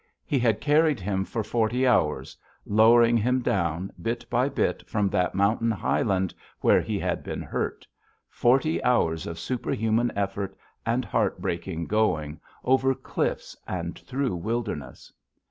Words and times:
He 0.25 0.39
had 0.39 0.61
carried 0.61 0.99
him 0.99 1.23
for 1.25 1.43
forty 1.43 1.85
hours, 1.85 2.35
lowering 2.65 3.17
him 3.17 3.41
down, 3.41 3.91
bit 4.01 4.27
by 4.31 4.49
bit, 4.49 4.83
from 4.89 5.09
that 5.09 5.35
mountain 5.35 5.69
highland 5.69 6.33
where 6.61 6.81
he 6.81 6.97
had 6.97 7.23
been 7.23 7.43
hurt 7.43 7.85
forty 8.27 8.83
hours 8.83 9.27
of 9.27 9.37
superhuman 9.37 10.11
effort 10.15 10.57
and 10.87 11.05
heart 11.05 11.39
breaking 11.39 11.85
going, 11.85 12.39
over 12.63 12.95
cliffs 12.95 13.55
and 13.67 13.99
through 13.99 14.35
wilderness. 14.35 15.13